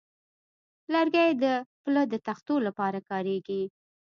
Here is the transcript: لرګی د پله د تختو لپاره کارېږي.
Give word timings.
لرګی 0.93 1.29
د 1.43 1.45
پله 1.83 2.03
د 2.11 2.13
تختو 2.27 2.55
لپاره 2.67 2.99
کارېږي. 3.09 3.63